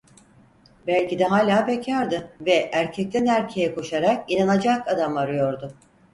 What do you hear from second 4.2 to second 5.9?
"inanacak adam" arıyordu.